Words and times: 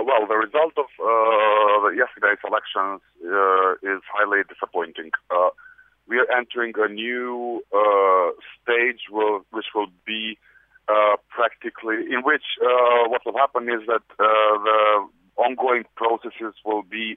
Uh, 0.00 0.04
well, 0.04 0.26
the 0.26 0.36
result 0.36 0.72
of 0.78 0.86
uh, 1.00 1.88
yesterday's 1.90 2.38
elections 2.46 3.00
uh, 3.24 3.72
is 3.82 4.00
highly 4.12 4.40
disappointing. 4.48 5.10
Uh, 5.30 5.50
we 6.08 6.18
are 6.18 6.30
entering 6.36 6.72
a 6.78 6.88
new 6.88 7.62
uh, 7.72 8.30
stage 8.62 9.08
will, 9.10 9.44
which 9.50 9.66
will 9.74 9.88
be 10.06 10.38
uh, 10.88 11.16
practically 11.28 11.96
in 12.10 12.22
which 12.22 12.42
what 13.08 13.22
will 13.24 13.36
happen 13.36 13.68
is 13.68 13.86
that 13.86 14.02
the 14.18 15.06
ongoing 15.36 15.84
processes 15.96 16.54
will 16.64 16.82
be 16.82 17.16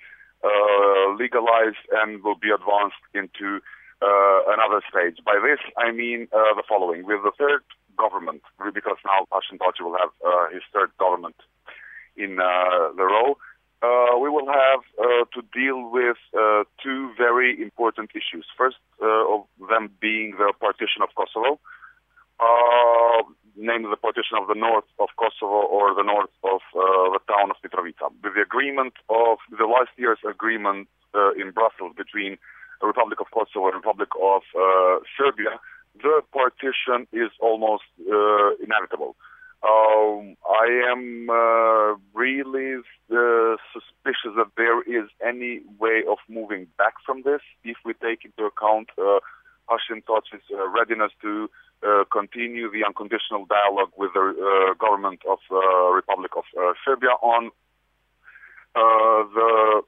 legalized 1.17 1.83
and 1.91 2.23
will 2.23 2.37
be 2.37 2.49
advanced 2.49 3.01
into 3.13 3.59
another 4.01 4.81
stage. 4.89 5.17
By 5.25 5.39
this, 5.41 5.59
I 5.77 5.91
mean 5.91 6.27
the 6.31 6.63
following: 6.69 7.05
with 7.05 7.23
the 7.23 7.31
third 7.37 7.63
government, 7.97 8.41
because 8.73 8.97
now 9.05 9.25
Thaçi 9.31 9.81
will 9.81 9.97
have 9.97 10.13
his 10.53 10.61
third 10.71 10.91
government 10.99 11.35
in 12.15 12.39
uh, 12.39 12.93
the 12.95 13.03
row, 13.03 13.37
uh, 13.81 14.17
we 14.17 14.29
will 14.29 14.47
have 14.47 14.79
uh, 14.97 15.25
to 15.33 15.41
deal 15.53 15.91
with 15.91 16.17
two 16.81 17.11
very 17.17 17.61
important 17.61 18.11
issues. 18.11 18.45
First 18.57 18.77
of 19.01 19.45
them 19.69 19.89
being 19.99 20.35
the 20.37 20.53
partition 20.59 21.01
of 21.01 21.09
Kosovo, 21.15 21.59
namely 23.55 23.89
the 23.89 23.97
partition 23.97 24.37
of 24.39 24.47
the 24.47 24.55
north 24.55 24.87
of 24.99 25.09
Kosovo 25.17 25.67
or 25.67 25.93
the 25.93 26.03
north 26.03 26.31
of 26.43 26.61
the 26.73 27.19
town 27.27 27.51
of 27.51 27.57
Mitrovica. 27.63 28.07
With 28.23 28.35
the 28.35 28.41
agreement 28.41 28.93
of 29.09 29.37
the 29.51 29.65
last 29.65 29.91
year's 29.97 30.19
agreement 30.27 30.87
in 31.37 31.51
Brussels 31.51 31.93
between 31.97 32.37
the 32.79 32.87
Republic 32.87 33.19
of 33.19 33.27
Kosovo 33.31 33.67
and 33.67 33.75
Republic 33.75 34.09
of 34.21 34.41
Serbia, 35.17 35.59
the 36.01 36.21
partition 36.31 37.07
is 37.11 37.29
almost 37.39 37.83
uh, 37.99 38.55
inevitable. 38.63 39.15
Um, 39.63 40.35
I 40.43 40.91
am 40.91 41.29
uh, 41.29 41.95
really 42.13 42.81
uh, 43.09 43.55
suspicious 43.71 44.35
that 44.35 44.51
there 44.57 44.81
is 44.81 45.09
any 45.25 45.61
way 45.79 46.03
of 46.09 46.17
moving 46.27 46.67
back 46.77 46.95
from 47.05 47.21
this 47.23 47.39
if 47.63 47.77
we 47.85 47.93
take 47.93 48.25
into 48.25 48.43
account 48.43 48.89
uh, 48.97 49.19
Hashim 49.69 50.03
uh, 50.09 50.67
readiness 50.69 51.11
to 51.21 51.49
uh, 51.81 52.03
continue 52.11 52.69
the 52.71 52.83
unconditional 52.85 53.45
dialogue 53.45 53.91
with 53.97 54.11
the 54.13 54.19
uh, 54.19 54.73
government 54.73 55.21
of 55.29 55.39
uh, 55.49 55.91
Republic 55.91 56.31
of 56.35 56.43
Serbia 56.83 57.11
on 57.21 57.51
the 58.75 59.81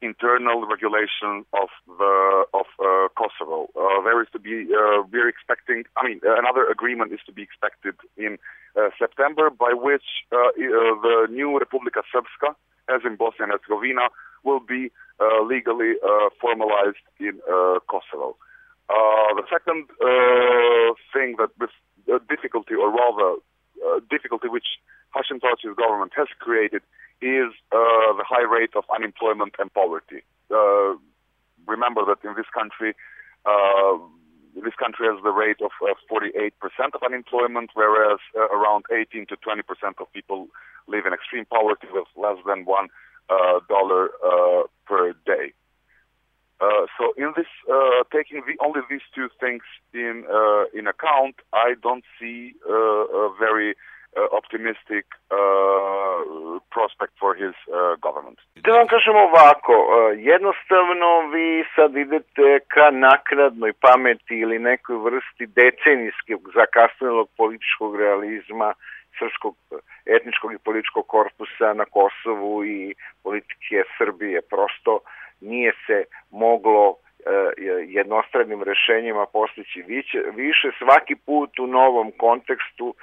internal 0.00 0.66
regulation 0.66 1.44
of 1.52 1.68
the 1.86 2.44
of 2.54 2.66
uh, 2.78 3.08
Kosovo. 3.16 3.68
Uh, 3.74 4.02
there 4.04 4.22
is 4.22 4.28
to 4.32 4.38
be 4.38 4.66
uh, 4.72 5.02
we're 5.12 5.28
expecting. 5.28 5.84
I 5.96 6.08
mean, 6.08 6.20
another 6.22 6.66
agreement 6.70 7.12
is 7.12 7.20
to 7.26 7.32
be 7.32 7.42
expected 7.42 7.94
in 8.16 8.38
uh, 8.76 8.90
September, 8.98 9.50
by 9.50 9.72
which 9.74 10.04
uh, 10.32 10.36
uh, 10.36 10.50
the 10.54 11.26
new 11.30 11.58
Republika 11.58 12.02
Srpska, 12.14 12.54
as 12.88 13.00
in 13.04 13.16
Bosnia 13.16 13.44
and 13.44 13.52
Herzegovina, 13.52 14.08
will 14.44 14.60
be 14.60 14.90
legally 15.44 15.94
formalized 16.40 17.02
in 17.18 17.40
Kosovo. 17.90 18.36
the 18.88 19.46
second 19.50 19.88
thing 21.12 21.34
that 21.38 21.50
with 21.58 21.74
difficulty, 22.28 22.74
or 22.74 22.88
rather 22.92 23.36
difficulty, 24.08 24.48
which 24.48 24.78
Hashim 25.14 25.40
Thaçi's 25.40 25.76
government 25.76 26.12
has 26.16 26.28
created 26.38 26.82
is 27.20 27.50
uh, 27.72 28.14
the 28.14 28.24
high 28.26 28.46
rate 28.46 28.74
of 28.76 28.84
unemployment 28.94 29.54
and 29.58 29.72
poverty. 29.72 30.22
Uh, 30.50 30.94
remember 31.66 32.02
that 32.06 32.18
in 32.24 32.34
this 32.36 32.46
country, 32.54 32.94
uh, 33.44 33.98
this 34.54 34.74
country 34.78 35.06
has 35.06 35.22
the 35.22 35.30
rate 35.30 35.60
of 35.62 35.70
48% 36.10 36.52
of 36.94 37.02
unemployment, 37.02 37.70
whereas 37.74 38.18
uh, 38.36 38.48
around 38.48 38.84
18 38.90 39.26
to 39.26 39.36
20% 39.36 39.62
of 40.00 40.12
people 40.12 40.48
live 40.86 41.06
in 41.06 41.12
extreme 41.12 41.44
poverty 41.44 41.86
with 41.92 42.06
less 42.16 42.38
than 42.46 42.64
one 42.64 42.88
uh, 43.28 43.60
dollar 43.68 44.10
uh, 44.24 44.62
per 44.86 45.12
day. 45.26 45.52
so, 46.96 47.12
in 47.16 47.32
this, 47.36 47.46
taking 48.10 48.42
the, 48.46 48.56
only 48.64 48.80
these 48.90 49.06
two 49.14 49.28
things 49.38 49.62
in 49.92 50.24
in 50.74 50.86
account, 50.86 51.36
I 51.52 51.74
don't 51.82 52.04
see 52.18 52.54
a 52.66 53.28
very 53.38 53.74
optimistic 54.32 55.04
prospect 57.08 57.18
for 57.18 57.34
his 57.34 57.54
government. 58.00 58.38
Da 58.54 58.72
vam 58.72 58.86
kažem 58.86 59.16
ovako, 59.16 59.72
jednostavno 60.16 61.28
vi 61.32 61.64
sad 61.74 61.96
idete 61.96 62.60
ka 62.68 62.90
naknadnoj 62.90 63.72
pameti 63.72 64.34
ili 64.38 64.58
nekoj 64.58 64.96
vrsti 64.96 65.46
decenijskog 65.46 66.40
zakasnelog 66.54 67.28
političkog 67.36 67.96
realizma 67.96 68.72
srpskog 69.18 69.54
etničkog 70.06 70.52
i 70.52 70.58
političkog 70.58 71.06
korpusa 71.06 71.72
na 71.74 71.84
Kosovu 71.84 72.64
i 72.64 72.94
politike 73.22 73.82
Srbije. 73.98 74.42
Prosto 74.42 75.00
nije 75.40 75.72
se 75.86 76.04
moglo 76.30 76.94
jednostranim 77.88 78.62
rešenjima 78.62 79.26
postići 79.32 79.82
više. 80.34 80.68
Svaki 80.78 81.14
put 81.26 81.58
u 81.58 81.66
novom 81.66 82.12
kontekstu 82.16 82.94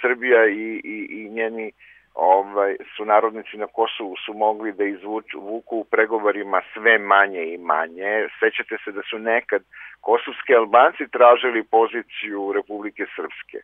Srbija 0.00 0.46
i, 0.46 0.80
i, 0.84 1.06
i 1.10 1.28
njeni 1.30 1.72
ovaj, 2.14 2.76
su 2.96 3.04
narodnici 3.04 3.56
na 3.56 3.66
Kosovu 3.66 4.16
su 4.24 4.34
mogli 4.34 4.72
da 4.72 4.84
izvuču 4.84 5.40
vuku 5.40 5.76
u 5.76 5.84
pregovorima 5.84 6.62
sve 6.72 6.98
manje 6.98 7.44
i 7.54 7.58
manje. 7.58 8.28
Sećate 8.40 8.76
se 8.84 8.92
da 8.92 9.02
su 9.10 9.18
nekad 9.18 9.62
kosovski 10.00 10.54
Albanci 10.54 11.08
tražili 11.12 11.64
poziciju 11.64 12.52
Republike 12.52 13.04
Srpske 13.16 13.58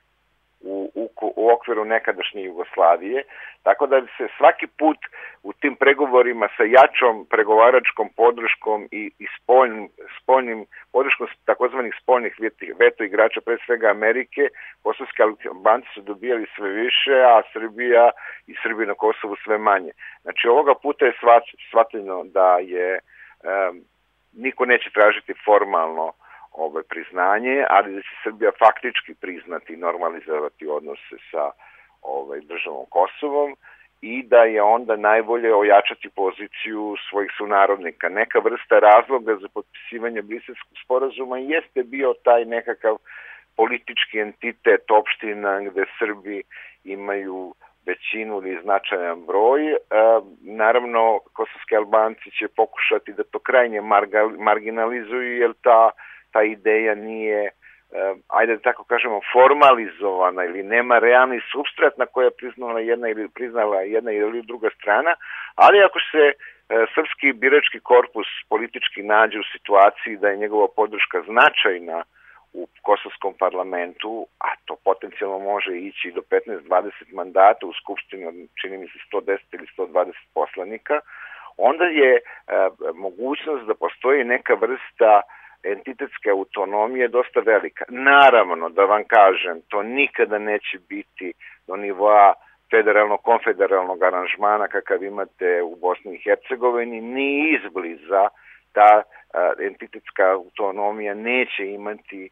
u, 0.60 0.90
u, 0.94 1.32
u 1.36 1.50
okviru 1.50 1.84
nekadašnje 1.84 2.42
Jugoslavije, 2.42 3.22
tako 3.62 3.86
da 3.86 4.00
se 4.00 4.28
svaki 4.36 4.66
put 4.66 4.98
u 5.42 5.52
tim 5.52 5.76
pregovorima 5.76 6.48
sa 6.56 6.62
jačom 6.62 7.26
pregovaračkom 7.30 8.08
podrškom 8.16 8.88
i, 8.90 9.10
i 9.18 9.26
spoljnim, 9.36 9.88
spoljnim 10.22 10.66
podrškom 10.92 11.26
takozvanih 11.44 11.94
spoljnih 12.02 12.36
veto 12.78 13.04
igrača, 13.04 13.40
pre 13.40 13.56
svega 13.66 13.90
Amerike, 13.90 14.48
kosovski 14.82 15.22
albanci 15.48 15.88
su 15.94 16.00
dobijali 16.00 16.46
sve 16.56 16.68
više, 16.70 17.14
a 17.34 17.42
Srbija 17.52 18.10
i 18.46 18.54
Srbija 18.62 18.86
na 18.86 18.94
Kosovu 18.94 19.36
sve 19.44 19.58
manje. 19.58 19.92
Znači 20.22 20.48
ovoga 20.48 20.74
puta 20.74 21.04
je 21.04 21.18
shvatljeno 21.68 22.24
da 22.24 22.58
je 22.58 22.98
um, 22.98 23.80
niko 24.32 24.64
neće 24.64 24.90
tražiti 24.90 25.34
formalno 25.44 26.12
ovaj, 26.56 26.82
priznanje, 26.88 27.64
ali 27.70 27.94
da 27.94 28.00
će 28.00 28.14
Srbija 28.24 28.50
faktički 28.58 29.14
priznati 29.14 29.72
i 29.72 29.82
normalizovati 29.88 30.66
odnose 30.66 31.16
sa 31.30 31.50
ovaj, 32.02 32.40
državom 32.40 32.86
Kosovom 32.90 33.56
i 34.00 34.22
da 34.22 34.42
je 34.44 34.62
onda 34.62 34.96
najbolje 34.96 35.54
ojačati 35.54 36.08
poziciju 36.08 36.96
svojih 37.10 37.30
sunarodnika. 37.38 38.08
Neka 38.08 38.38
vrsta 38.38 38.78
razloga 38.78 39.36
za 39.36 39.48
potpisivanje 39.54 40.22
briselskog 40.22 40.74
sporazuma 40.84 41.38
jeste 41.38 41.82
bio 41.82 42.14
taj 42.24 42.44
nekakav 42.44 42.96
politički 43.56 44.18
entitet 44.18 44.90
opština 44.90 45.60
gde 45.60 45.84
Srbi 45.98 46.42
imaju 46.84 47.54
većinu 47.86 48.36
ili 48.36 48.60
značajan 48.62 49.20
broj. 49.26 49.72
E, 49.72 49.76
naravno, 50.40 51.20
kosovski 51.32 51.76
Albanci 51.76 52.30
će 52.38 52.48
pokušati 52.48 53.12
da 53.12 53.22
to 53.24 53.38
krajnje 53.38 53.80
marginalizuju, 54.38 55.36
jer 55.38 55.52
ta 55.62 55.90
ta 56.36 56.42
ideja 56.42 56.94
nije 56.94 57.50
uh, 57.50 58.18
ajde 58.28 58.56
da 58.56 58.62
tako 58.62 58.84
kažemo 58.84 59.20
formalizovana 59.32 60.44
ili 60.44 60.62
nema 60.62 60.98
realni 60.98 61.40
substrat 61.52 61.98
na 61.98 62.06
koja 62.06 62.24
je 62.24 62.38
priznala 62.40 62.80
jedna 62.80 63.08
ili 63.08 63.28
priznala 63.28 63.80
jedna 63.80 64.12
ili 64.12 64.42
druga 64.42 64.68
strana, 64.78 65.12
ali 65.54 65.84
ako 65.88 65.98
se 66.10 66.24
uh, 66.28 66.36
srpski 66.94 67.32
birački 67.32 67.80
korpus 67.80 68.28
politički 68.48 69.02
nađe 69.02 69.38
u 69.38 69.50
situaciji 69.54 70.16
da 70.16 70.28
je 70.28 70.42
njegova 70.42 70.68
podrška 70.76 71.18
značajna 71.30 72.02
u 72.52 72.68
kosovskom 72.82 73.34
parlamentu, 73.38 74.26
a 74.46 74.48
to 74.64 74.76
potencijalno 74.84 75.38
može 75.38 75.72
ići 75.78 76.12
do 76.16 76.22
15-20 76.30 76.90
mandata 77.12 77.66
u 77.66 77.72
skupštini, 77.80 78.48
čini 78.60 78.78
mi 78.78 78.86
se 78.88 78.98
110 79.12 79.38
ili 79.52 79.66
120 79.78 80.12
poslanika, 80.34 81.00
onda 81.56 81.84
je 81.84 82.12
e, 82.16 82.20
mogućnost 82.94 83.66
da 83.66 83.74
postoji 83.74 84.24
neka 84.24 84.54
vrsta 84.54 85.12
uh, 85.16 85.45
entitetske 85.72 86.30
autonomije 86.30 87.08
dosta 87.08 87.40
velika. 87.40 87.84
Naravno, 87.88 88.68
da 88.68 88.84
vam 88.84 89.04
kažem, 89.04 89.60
to 89.68 89.82
nikada 89.82 90.38
neće 90.38 90.78
biti 90.88 91.32
do 91.66 91.76
nivoa 91.76 92.34
federalno-konfederalnog 92.70 94.02
aranžmana 94.02 94.68
kakav 94.68 95.02
imate 95.02 95.62
u 95.62 95.76
Bosni 95.76 96.14
i 96.14 96.22
Hercegovini, 96.24 97.00
ni 97.00 97.58
izbliza 97.58 98.28
ta 98.72 99.02
entitetska 99.60 100.24
autonomija 100.32 101.14
neće 101.14 101.66
imati, 101.66 102.30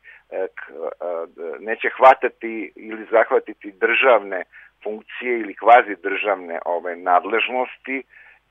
neće 1.60 1.88
hvatati 1.96 2.72
ili 2.76 3.06
zahvatiti 3.10 3.72
državne 3.72 4.42
funkcije 4.82 5.40
ili 5.40 5.54
kvazi 5.54 5.94
državne 6.02 6.58
ove 6.64 6.96
nadležnosti, 6.96 8.02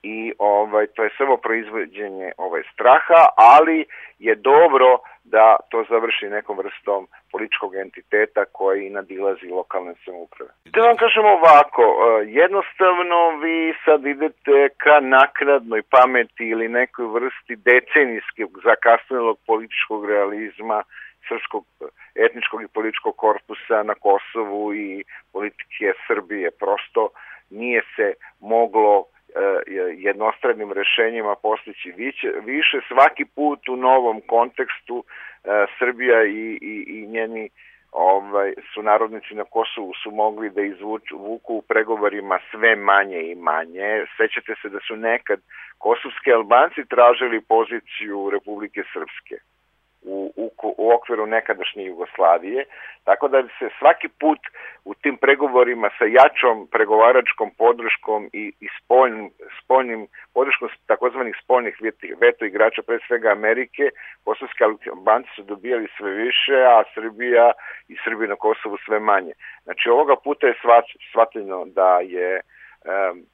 i 0.04 0.32
ovaj 0.38 0.86
to 0.86 1.04
je 1.04 1.10
samo 1.18 1.36
proizvođenje 1.36 2.32
ovaj 2.36 2.62
straha, 2.72 3.20
ali 3.36 3.84
je 4.18 4.34
dobro 4.34 4.98
da 5.24 5.56
to 5.70 5.84
završi 5.88 6.26
nekom 6.26 6.58
vrstom 6.58 7.06
političkog 7.32 7.74
entiteta 7.74 8.44
koji 8.52 8.90
nadilazi 8.90 9.46
lokalne 9.46 9.94
samouprave. 10.04 10.50
Da 10.64 10.80
vam 10.80 10.96
kažem 10.96 11.24
ovako, 11.24 11.82
jednostavno 12.26 13.18
vi 13.42 13.74
sad 13.84 14.06
idete 14.06 14.68
ka 14.82 15.00
nakradnoj 15.00 15.82
pameti 15.82 16.44
ili 16.48 16.68
nekoj 16.68 17.06
vrsti 17.06 17.54
decenijskog 17.56 18.50
zakasnelog 18.64 19.38
političkog 19.46 20.08
realizma 20.10 20.82
srpskog 21.28 21.64
etničkog 22.14 22.62
i 22.62 22.72
političkog 22.74 23.16
korpusa 23.16 23.82
na 23.82 23.94
Kosovu 23.94 24.74
i 24.74 25.04
politike 25.32 25.92
Srbije. 26.06 26.50
Prosto 26.50 27.08
nije 27.50 27.82
se 27.96 28.14
jednostranim 30.14 30.72
rešenjima 30.72 31.34
postići 31.42 31.92
više. 32.52 32.76
Svaki 32.88 33.24
put 33.24 33.68
u 33.68 33.76
novom 33.76 34.20
kontekstu 34.26 35.04
Srbija 35.78 36.24
i, 36.24 36.58
i, 36.72 36.74
i 36.96 37.06
njeni 37.06 37.48
ovaj, 37.92 38.54
su 38.74 38.82
narodnici 38.82 39.34
na 39.34 39.44
Kosovu 39.44 39.92
su 40.02 40.10
mogli 40.10 40.50
da 40.50 40.62
izvuču 40.62 41.18
vuku 41.18 41.54
u 41.54 41.62
pregovorima 41.62 42.38
sve 42.50 42.76
manje 42.76 43.20
i 43.22 43.34
manje. 43.34 43.88
Sećate 44.16 44.54
se 44.62 44.68
da 44.68 44.80
su 44.86 44.96
nekad 44.96 45.40
kosovski 45.78 46.32
Albanci 46.32 46.88
tražili 46.94 47.40
poziciju 47.40 48.30
Republike 48.30 48.82
Srpske 48.92 49.36
u, 50.84 50.90
okviru 50.94 51.26
nekadašnje 51.26 51.84
Jugoslavije, 51.84 52.64
tako 53.04 53.28
da 53.28 53.42
se 53.58 53.68
svaki 53.78 54.08
put 54.20 54.38
u 54.84 54.94
tim 54.94 55.16
pregovorima 55.16 55.90
sa 55.98 56.04
jačom 56.04 56.68
pregovaračkom 56.74 57.50
podrškom 57.58 58.30
i, 58.32 58.52
i 58.60 58.68
spoljnim, 58.78 59.30
spoljnim 59.60 60.06
podrškom 60.34 60.68
takozvanih 60.86 61.34
spoljnih 61.44 61.74
veto 62.20 62.44
igrača, 62.44 62.82
pre 62.82 62.98
svega 63.06 63.28
Amerike, 63.30 63.90
kosovski 64.24 64.64
Albanci 64.64 65.30
su 65.36 65.42
dobijali 65.42 65.88
sve 65.96 66.10
više, 66.10 66.56
a 66.74 66.82
Srbija 66.94 67.52
i 67.88 67.96
Srbija 68.04 68.28
na 68.28 68.36
Kosovu 68.36 68.76
sve 68.86 69.00
manje. 69.00 69.32
Znači 69.64 69.88
ovoga 69.88 70.16
puta 70.24 70.46
je 70.46 70.54
shvatljeno 71.10 71.64
da 71.64 71.98
je 72.00 72.40
um, 72.40 73.24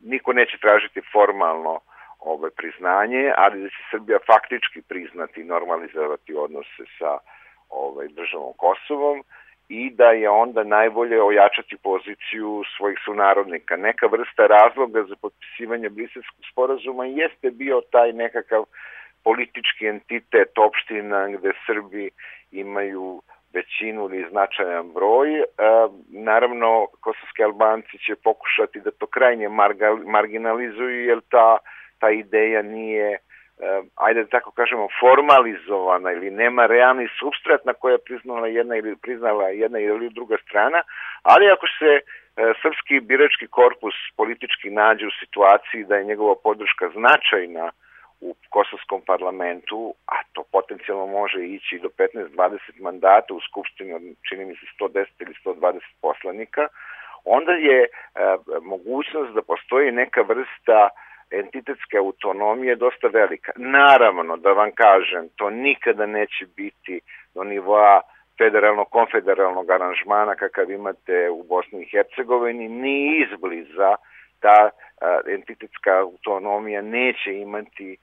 niko 0.00 0.32
neće 0.32 0.58
tražiti 0.58 1.00
formalno 1.12 1.80
ovaj, 2.20 2.50
priznanje, 2.56 3.32
ali 3.36 3.62
da 3.62 3.68
će 3.68 3.82
Srbija 3.90 4.18
faktički 4.26 4.82
priznati 4.82 5.40
i 5.40 5.50
normalizovati 5.54 6.34
odnose 6.34 6.84
sa 6.98 7.18
ovaj, 7.70 8.08
državom 8.08 8.52
Kosovom 8.56 9.24
i 9.68 9.90
da 9.90 10.04
je 10.04 10.30
onda 10.30 10.64
najbolje 10.64 11.22
ojačati 11.22 11.76
poziciju 11.76 12.62
svojih 12.76 12.98
sunarodnika. 13.04 13.76
Neka 13.76 14.06
vrsta 14.06 14.46
razloga 14.46 15.02
za 15.02 15.16
potpisivanje 15.22 15.88
briselskog 15.88 16.44
sporazuma 16.52 17.04
jeste 17.06 17.50
bio 17.50 17.80
taj 17.90 18.12
nekakav 18.12 18.64
politički 19.24 19.86
entitet 19.86 20.58
opština 20.58 21.28
gde 21.28 21.52
Srbi 21.66 22.10
imaju 22.52 23.22
većinu 23.52 24.04
ili 24.04 24.26
značajan 24.30 24.92
broj. 24.92 25.28
E, 25.38 25.44
naravno, 26.08 26.86
kosovski 27.00 27.44
Albanci 27.44 27.98
će 28.06 28.14
pokušati 28.24 28.80
da 28.80 28.90
to 28.90 29.06
krajnje 29.06 29.48
marginalizuju, 30.06 31.04
jer 31.04 31.20
ta 31.28 31.58
ta 32.00 32.10
ideja 32.10 32.62
nije 32.62 33.18
ajde 33.96 34.22
da 34.22 34.28
tako 34.28 34.50
kažemo 34.50 34.88
formalizovana 35.00 36.12
ili 36.12 36.30
nema 36.30 36.66
realni 36.66 37.08
substrat 37.18 37.64
na 37.64 37.72
koje 37.72 37.92
je 37.94 38.04
priznala 38.08 38.46
jedna 38.46 38.76
ili 38.76 38.96
priznala 38.96 39.48
jedna 39.48 39.78
ili 39.78 40.10
druga 40.10 40.36
strana, 40.48 40.82
ali 41.22 41.50
ako 41.50 41.66
se 41.78 41.90
e, 41.96 42.02
srpski 42.62 43.00
birački 43.00 43.46
korpus 43.46 43.94
politički 44.16 44.70
nađe 44.70 45.06
u 45.06 45.18
situaciji 45.20 45.84
da 45.84 45.96
je 45.96 46.04
njegova 46.04 46.34
podrška 46.42 46.88
značajna 46.88 47.70
u 48.20 48.34
kosovskom 48.50 49.00
parlamentu, 49.06 49.94
a 50.06 50.16
to 50.32 50.42
potencijalno 50.52 51.06
može 51.06 51.46
ići 51.46 51.78
do 51.78 51.88
15-20 51.98 52.58
mandata 52.80 53.34
u 53.34 53.40
skupštini 53.40 53.92
od 53.92 54.02
čini 54.28 54.44
mi 54.44 54.54
se 54.56 54.66
110 54.80 55.06
ili 55.20 55.34
120 55.44 55.80
poslanika, 56.02 56.68
onda 57.24 57.52
je 57.52 57.80
e, 57.82 57.88
mogućnost 58.62 59.32
da 59.34 59.42
postoji 59.42 59.92
neka 59.92 60.20
vrsta 60.22 60.88
entitetske 61.30 61.98
autonomije 61.98 62.76
dosta 62.76 63.08
velika. 63.08 63.52
Naravno, 63.56 64.36
da 64.36 64.52
vam 64.52 64.70
kažem, 64.74 65.28
to 65.36 65.50
nikada 65.50 66.06
neće 66.06 66.46
biti 66.56 67.00
do 67.34 67.44
nivoa 67.44 68.00
federalno-konfederalnog 68.38 69.70
aranžmana 69.70 70.34
kakav 70.34 70.70
imate 70.70 71.30
u 71.30 71.42
Bosni 71.42 71.82
i 71.82 71.88
Hercegovini, 71.90 72.68
ni 72.68 73.24
izbliza 73.24 73.96
ta 74.40 74.70
entitetska 75.28 75.98
autonomija 75.98 76.82
neće 76.82 77.34
imati, 77.34 77.96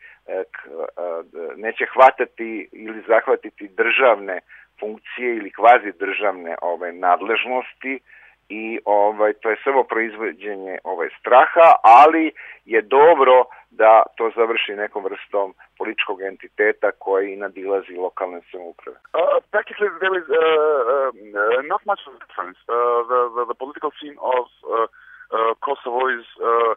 neće 1.55 1.85
hvatati 1.93 2.69
ili 2.71 3.03
zahvatiti 3.07 3.67
državne 3.67 4.39
funkcije 4.79 5.35
ili 5.35 5.51
kvazi 5.51 5.91
državne 5.99 6.55
ove 6.61 6.91
nadležnosti, 6.91 7.99
i 8.49 8.79
ovaj 8.85 9.33
to 9.33 9.49
je 9.49 9.57
samo 9.63 9.83
proizvođenje 9.83 10.77
ovaj 10.83 11.09
straha, 11.19 11.67
ali 11.83 12.31
je 12.65 12.81
dobro 12.81 13.45
da 13.69 14.03
to 14.17 14.31
završi 14.35 14.71
nekom 14.71 15.03
vrstom 15.03 15.53
političkog 15.77 16.21
entiteta 16.21 16.91
koji 16.91 17.35
nadilazi 17.35 17.93
lokalne 17.93 18.41
samouprave. 18.51 18.97
Uh, 18.97 19.43
practically 19.51 19.89
there 19.99 20.15
is 20.21 20.27
uh, 20.29 20.43
uh, 20.43 21.65
not 21.71 21.81
much 21.85 22.01
of 22.07 22.13
a 22.15 22.19
difference. 22.25 22.59
Uh, 22.67 22.75
the, 23.09 23.19
the, 23.35 23.43
the 23.51 23.57
political 23.63 23.91
scene 23.99 24.17
of 24.35 24.45
uh, 24.63 24.87
uh, 25.35 25.53
Kosovo 25.65 26.01
is 26.19 26.25
uh, 26.39 26.73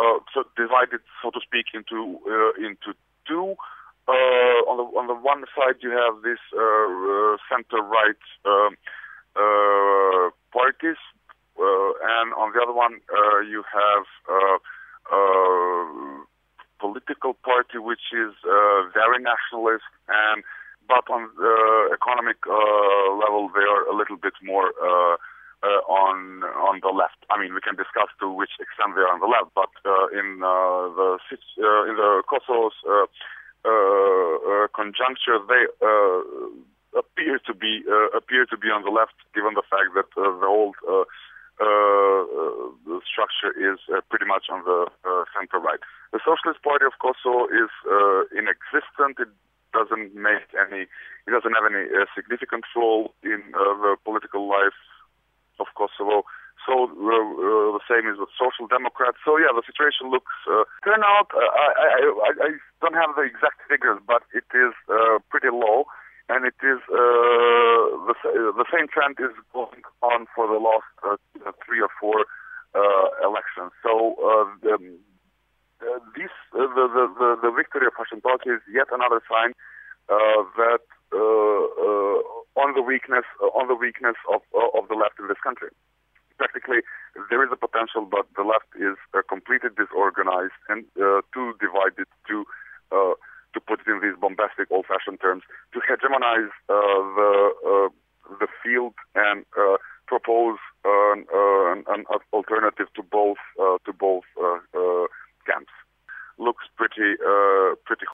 uh, 0.00 0.16
so 0.32 0.40
divided, 0.56 1.02
so 1.20 1.30
to 1.30 1.40
speak, 1.48 1.66
into 1.74 1.98
uh, 2.32 2.52
into 2.66 2.90
two. 3.28 3.54
Uh, 4.08 4.58
on 4.70 4.76
the 4.80 4.86
on 4.98 5.06
the 5.06 5.18
one 5.32 5.44
side, 5.54 5.78
you 5.84 5.90
have 5.90 6.22
this 6.22 6.42
uh, 6.56 6.60
uh, 6.60 7.36
center-right 7.50 8.24
uh, 8.44 8.70
uh, 9.36 10.30
parties, 10.52 11.00
uh, 11.60 11.92
and 12.16 12.32
on 12.40 12.52
the 12.54 12.60
other 12.62 12.72
one 12.72 13.00
uh, 13.12 13.40
you 13.44 13.62
have 13.68 14.06
uh, 14.24 14.58
political 16.80 17.34
party 17.44 17.76
which 17.76 18.14
is 18.16 18.32
very 18.94 19.20
nationalist 19.20 19.84
and 20.08 20.42
but 20.88 21.04
on 21.12 21.28
the 21.36 21.92
economic 21.92 22.40
level 22.48 23.50
they 23.52 23.66
are 23.66 23.84
a 23.92 23.94
little 23.94 24.16
bit 24.16 24.32
more 24.42 24.72
uh, 25.62 25.84
on 25.84 26.40
on 26.56 26.80
the 26.80 26.88
left. 26.88 27.20
I 27.28 27.36
mean, 27.36 27.52
we 27.52 27.60
can 27.60 27.76
discuss 27.76 28.08
to 28.20 28.32
which 28.32 28.56
extent 28.56 28.96
they 28.96 29.04
are 29.04 29.12
on 29.12 29.20
the 29.20 29.28
left, 29.28 29.52
but 29.52 29.68
uh, 29.84 30.08
in 30.16 30.40
uh, 30.40 30.88
the 30.96 31.20
in 31.84 31.94
the 32.00 32.24
Kosovo's 32.24 32.72
conjuncture, 34.72 35.36
they 35.44 35.68
appear 36.96 37.38
to 37.46 37.54
be 37.54 37.82
uh, 37.86 38.16
appear 38.16 38.46
to 38.46 38.56
be 38.56 38.68
on 38.68 38.82
the 38.82 38.90
left, 38.90 39.14
given 39.34 39.54
the 39.54 39.66
fact 39.66 39.94
that 39.94 40.10
uh, 40.16 40.30
the 40.40 40.46
old 40.46 40.74
uh, 40.88 41.04
uh, 41.60 42.98
structure 43.04 43.52
is 43.52 43.78
uh, 43.92 44.00
pretty 44.08 44.24
much 44.26 44.48
on 44.50 44.64
the 44.64 44.88
uh, 45.04 45.24
center 45.36 45.60
right. 45.60 45.80
The 46.12 46.20
Socialist 46.24 46.62
Party 46.64 46.86
of 46.88 46.96
Kosovo 46.98 47.46
is 47.52 47.70
uh, 47.86 48.24
inexistent. 48.32 49.20
It 49.20 49.30
doesn't 49.72 50.16
make 50.16 50.50
any. 50.56 50.90
It 51.26 51.30
doesn't 51.30 51.54
have 51.54 51.68
any 51.68 51.86
uh, 51.92 52.08
significant 52.16 52.64
role 52.74 53.14
in 53.22 53.42
uh, 53.54 53.76
the 53.84 53.96
political 54.02 54.48
life 54.48 54.76
of 55.60 55.68
Kosovo. 55.76 56.24
So 56.66 56.88
uh, 56.88 56.88
uh, 56.88 57.76
the 57.76 57.84
same 57.88 58.08
is 58.08 58.20
with 58.20 58.32
Social 58.36 58.68
Democrats. 58.68 59.16
So 59.24 59.38
yeah, 59.38 59.52
the 59.52 59.64
situation 59.64 60.10
looks 60.10 60.32
uh, 60.48 60.64
turnout. 60.84 61.32
Uh, 61.32 61.40
I, 61.40 61.66
I, 61.80 62.30
I, 62.40 62.50
don't 62.80 62.96
have 62.96 63.16
the 63.16 63.24
exact 63.28 63.60
figures, 63.68 64.00
but 64.04 64.24
it 64.32 64.48
is 64.56 64.72
uh, 64.88 65.20
pretty 65.28 65.52
low 65.52 65.84
and 66.40 66.48
it 66.48 66.56
is 66.64 66.80
uh, 66.88 68.08
the, 68.08 68.16
the 68.56 68.64
same 68.72 68.88
trend 68.88 69.16
is 69.20 69.36
going 69.52 69.84
on 70.00 70.24
for 70.34 70.48
the 70.48 70.56
last 70.56 70.88
uh, 71.04 71.52
three 71.64 71.80
or 71.80 71.92
four 72.00 72.24
uh, 72.72 73.28
elections. 73.28 73.72
So 73.84 74.16
uh, 74.16 74.48
the, 74.64 74.74
uh, 75.84 76.00
this 76.16 76.32
uh, 76.56 76.64
the, 76.72 77.12
the 77.20 77.28
the 77.44 77.52
victory 77.52 77.84
of 77.84 77.92
Hashim 77.92 78.24
is 78.48 78.60
yet 78.72 78.88
another 78.90 79.20
sign 79.28 79.52
that 80.08 80.80
on 82.56 82.74
the 82.74 82.82
weakness 82.82 83.24
on 83.40 83.68
the 83.68 83.74
weakness 83.76 84.16
of 84.32 84.40
of 84.56 84.88
the 84.88 84.94
left 84.94 85.20
in 85.20 85.28
this 85.28 85.40
country. 85.44 85.68
Practically, 86.38 86.80
there 87.28 87.44
is 87.44 87.50
a 87.52 87.56
potential, 87.56 88.08
but 88.08 88.24
the 88.34 88.44
left 88.48 88.72
is 88.80 88.96
completely 89.28 89.68
disorganized 89.76 90.56
and 90.70 90.88
too 91.34 91.52
divided 91.60 92.08
to 92.28 92.46
to 93.54 93.60
put 93.60 93.80
it 93.80 93.90
in 93.90 94.00
these 94.00 94.18
bombastic, 94.20 94.70
old-fashioned 94.70 95.20
terms, 95.20 95.42
to 96.10 96.18
hegemonize 96.18 96.50
uh, 96.68 96.72
the 97.16 97.50
uh, 97.66 97.88
the 98.38 98.46
field 98.62 98.94
and 99.14 99.44
uh, 99.58 99.76
propose 100.06 100.58
an, 100.84 101.26
an, 101.32 101.84
an, 101.88 102.04
alternative 102.32 102.86
to 102.94 103.02
both 103.02 103.38
to 103.84 103.92
both 103.92 104.24
camps. 105.46 105.72
Looks 106.38 106.64
pretty 106.76 107.16
pretty. 107.84 108.06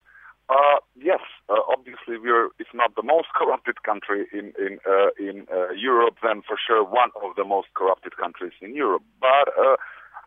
Uh, 0.48 0.78
yes, 0.94 1.18
uh, 1.48 1.58
obviously 1.68 2.18
we're, 2.22 2.46
if 2.60 2.68
not 2.72 2.94
the 2.94 3.02
most 3.02 3.26
corrupted 3.34 3.82
country 3.82 4.26
in 4.32 4.52
in 4.58 4.78
uh, 4.86 5.10
in 5.18 5.46
Europe, 5.76 6.16
then 6.22 6.42
for 6.46 6.56
sure 6.66 6.84
one 6.84 7.10
of 7.22 7.34
the 7.36 7.44
most 7.44 7.68
corrupted 7.74 8.16
countries 8.16 8.52
in 8.60 8.74
Europe. 8.74 9.02
But 9.20 9.52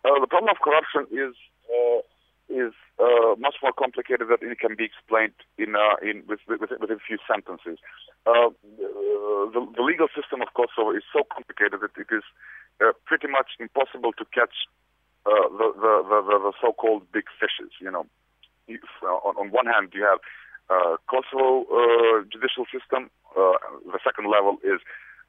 the 0.03 0.27
problem 0.27 0.49
of 0.49 0.61
corruption 0.61 1.07
is 1.11 1.35
is 2.49 2.73
uh, 2.99 3.37
much 3.37 3.55
more 3.61 3.71
complicated 3.71 4.27
than 4.27 4.51
it 4.51 4.59
can 4.59 4.75
be 4.75 4.83
explained 4.83 5.37
in, 5.57 5.75
uh, 5.75 5.95
in 6.01 6.23
with, 6.27 6.39
with, 6.47 6.59
with, 6.59 6.89
a 6.89 6.99
few 7.05 7.17
sentences. 7.29 7.77
Uh, 8.25 8.49
the, 9.53 9.61
the, 9.77 9.83
legal 9.83 10.07
system 10.11 10.41
of 10.41 10.49
Kosovo 10.53 10.91
is 10.91 11.03
so 11.13 11.23
complicated 11.31 11.79
that 11.81 11.93
it 11.95 12.09
is 12.09 12.25
uh, 12.81 12.91
pretty 13.05 13.27
much 13.27 13.55
impossible 13.59 14.11
to 14.17 14.25
catch 14.33 14.67
uh, 15.25 15.47
the, 15.53 15.67
the, 15.77 15.93
the, 16.49 16.53
so-called 16.61 17.03
big 17.13 17.25
fishes. 17.39 17.71
You 17.79 17.91
know, 17.91 18.05
if, 18.67 18.81
on, 19.03 19.37
on, 19.37 19.51
one 19.51 19.65
hand 19.65 19.93
you 19.93 20.03
have 20.03 20.19
uh, 20.69 20.97
Kosovo 21.07 21.65
judicial 22.29 22.65
system. 22.69 23.09
the 23.35 24.01
second 24.03 24.29
level 24.29 24.57
is 24.65 24.81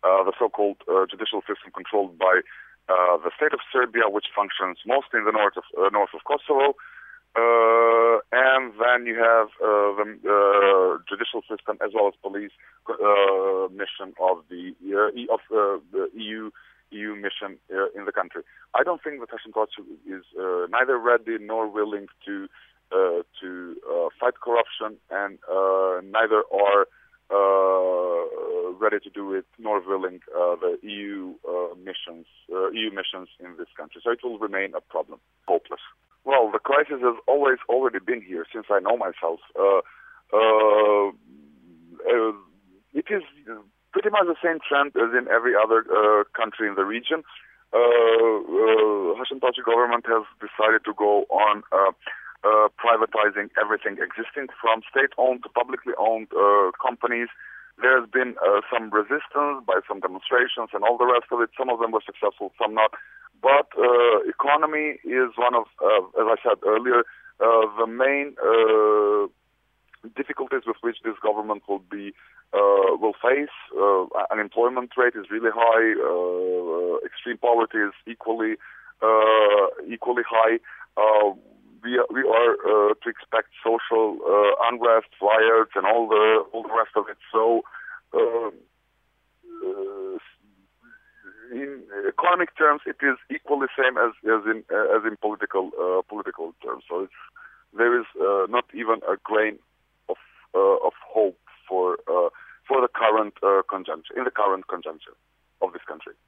the 0.02 0.32
so-called 0.38 0.80
judicial 1.10 1.40
system 1.46 1.70
controlled 1.72 2.18
by 2.18 2.40
uh, 2.90 3.22
the 3.22 3.30
state 3.38 3.54
of 3.54 3.62
Serbia, 3.70 4.10
which 4.10 4.26
functions 4.34 4.82
mostly 4.82 5.22
in 5.22 5.24
the 5.24 5.30
north 5.30 5.54
of 5.54 5.62
uh, 5.78 5.94
north 5.94 6.10
of 6.10 6.26
Kosovo, 6.26 6.74
uh, 7.36 8.18
and 8.32 8.72
then 8.78 9.06
you 9.06 9.14
have 9.14 9.48
uh, 9.62 9.94
the 9.98 10.18
uh, 10.26 11.02
judicial 11.08 11.42
system 11.48 11.78
as 11.84 11.92
well 11.94 12.08
as 12.08 12.14
police 12.22 12.50
uh, 12.88 13.68
mission 13.72 14.12
of 14.20 14.42
the 14.50 14.74
of 15.30 15.40
the 15.92 16.08
EU 16.14 16.50
EU 16.90 17.14
mission 17.14 17.58
in 17.94 18.04
the 18.04 18.12
country. 18.12 18.42
I 18.74 18.82
don't 18.82 19.00
think 19.02 19.20
that 19.20 19.30
Hashim 19.30 19.54
is 20.06 20.24
neither 20.70 20.98
ready 20.98 21.38
nor 21.40 21.68
willing 21.68 22.08
to 22.26 22.48
to 22.90 23.76
fight 24.18 24.34
corruption, 24.40 24.96
and 25.10 25.38
neither 26.10 26.42
are 26.52 26.86
ready 28.80 28.98
to 29.00 29.10
do 29.10 29.34
it, 29.34 29.46
nor 29.58 29.80
willing 29.86 30.20
uh, 30.34 30.56
the 30.56 30.78
EU 30.82 31.34
uh, 31.48 31.74
missions, 31.76 32.26
uh, 32.52 32.70
EU 32.70 32.90
missions 32.90 33.28
in 33.38 33.56
this 33.58 33.68
country. 33.76 34.00
So 34.02 34.10
it 34.10 34.20
will 34.24 34.38
remain 34.38 34.74
a 34.74 34.80
problem, 34.80 35.20
hopeless. 35.46 35.80
Well, 36.24 36.50
the 36.52 36.58
crisis 36.58 37.00
has 37.00 37.16
always 37.26 37.58
already 37.68 37.98
been 37.98 38.22
here 38.22 38.44
since 38.52 38.66
I 38.70 38.80
know 38.80 38.96
myself. 38.96 39.40
Uh, 39.58 39.80
uh, 40.32 41.08
uh, 42.06 42.32
it 42.92 43.06
is 43.10 43.22
pretty 43.92 44.10
much 44.10 44.26
the 44.26 44.36
same 44.42 44.58
trend 44.66 44.92
as 44.96 45.10
in 45.16 45.28
every 45.28 45.54
other 45.56 45.84
country 46.36 46.68
in 46.68 46.74
the 46.74 46.84
region. 46.84 47.22
Hashim 47.72 49.40
Thaçi 49.40 49.64
government 49.64 50.06
has 50.06 50.24
decided 50.40 50.84
to 50.84 50.92
go 50.94 51.24
on 51.30 51.62
privatizing 52.78 53.50
everything 53.60 53.98
existing 53.98 54.48
from 54.60 54.82
state-owned 54.90 55.42
to 55.42 55.48
publicly 55.48 55.94
owned 55.98 56.28
companies 56.80 57.28
there's 57.82 58.08
been 58.08 58.36
uh, 58.44 58.60
some 58.72 58.90
resistance 58.90 59.64
by 59.66 59.80
some 59.88 60.00
demonstrations 60.00 60.70
and 60.72 60.84
all 60.84 60.96
the 60.98 61.08
rest 61.08 61.32
of 61.32 61.40
it. 61.40 61.50
Some 61.56 61.68
of 61.70 61.80
them 61.80 61.92
were 61.92 62.04
successful, 62.04 62.52
some 62.60 62.74
not. 62.74 62.92
But 63.42 63.68
uh, 63.78 64.20
economy 64.28 64.98
is 65.04 65.30
one 65.36 65.54
of, 65.54 65.64
uh, 65.82 66.04
as 66.20 66.26
I 66.28 66.36
said 66.42 66.58
earlier, 66.66 67.04
uh, 67.40 67.66
the 67.78 67.86
main 67.86 68.36
uh, 68.36 69.28
difficulties 70.16 70.62
with 70.66 70.76
which 70.82 70.98
this 71.04 71.14
government 71.22 71.62
will 71.68 71.82
be 71.90 72.12
uh, 72.52 72.96
will 73.00 73.14
face. 73.22 73.54
Uh, 73.72 74.06
unemployment 74.30 74.90
rate 74.96 75.14
is 75.14 75.30
really 75.30 75.50
high. 75.54 75.94
Uh, 76.02 76.98
extreme 77.06 77.38
poverty 77.38 77.78
is 77.78 77.94
equally 78.06 78.56
uh, 79.00 79.66
equally 79.88 80.24
high. 80.28 80.58
Uh, 80.96 81.32
we 81.82 81.96
are, 81.96 82.06
we 82.12 82.20
are 82.20 82.92
to 82.94 83.08
expect 83.08 83.48
social 83.64 84.18
unrest, 84.68 85.08
riots, 85.22 85.72
and 85.74 85.86
all 85.86 86.08
the 86.08 86.44
all 86.52 86.62
the 86.62 86.74
rest 86.76 86.92
of 86.96 87.08
it. 87.08 87.16
So, 87.32 87.62
in 91.50 91.82
economic 92.08 92.56
terms, 92.56 92.82
it 92.86 92.96
is 93.02 93.16
equally 93.30 93.66
same 93.76 93.98
as 93.98 94.12
as 94.24 94.42
in 94.46 94.64
uh, 94.72 94.96
as 94.96 95.04
in 95.04 95.16
political 95.20 95.70
uh, 95.78 96.02
political 96.08 96.54
terms. 96.62 96.84
So 96.88 97.08
there 97.76 97.98
is 97.98 98.06
not 98.48 98.64
even 98.74 99.00
a 99.08 99.16
grain 99.22 99.58
of 100.08 100.16
of 100.54 100.92
hope 101.06 101.38
for 101.68 101.98
for 102.68 102.80
the 102.80 102.88
current 102.88 103.34
conjuncture 103.68 104.14
in 104.16 104.24
the 104.24 104.30
current 104.30 104.66
conjuncture 104.66 105.16
of 105.60 105.72
this 105.72 105.82
country. 105.86 106.14